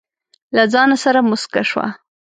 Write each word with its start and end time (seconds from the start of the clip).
له 0.55 0.63
ځانه 0.73 0.95
سره 1.03 1.19
موسکه 1.29 1.61
شوه. 1.69 1.87